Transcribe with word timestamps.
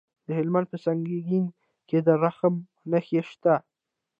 د 0.27 0.29
هلمند 0.39 0.67
په 0.71 0.77
سنګین 0.85 1.45
کې 1.87 1.97
د 2.05 2.07
رخام 2.23 2.55
نښې 2.91 3.21
شته. 3.29 3.53